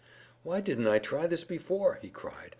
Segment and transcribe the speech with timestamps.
[0.41, 2.49] "Why didn't I try this before?" he cried.